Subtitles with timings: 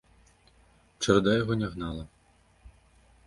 [1.07, 2.03] Чарада яго не гнала.